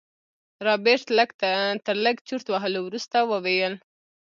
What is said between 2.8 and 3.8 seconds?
وروسته وويل.